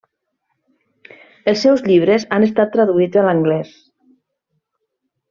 [1.51, 3.77] Els seus llibres han estat traduïts a l'anglès.